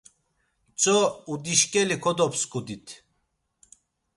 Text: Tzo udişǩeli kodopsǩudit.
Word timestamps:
Tzo 0.79 0.97
udişǩeli 1.31 1.95
kodopsǩudit. 2.03 2.87